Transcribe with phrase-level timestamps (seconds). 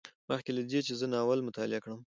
[0.29, 1.99] مخکې له دې چې زه ناول مطالعه کړم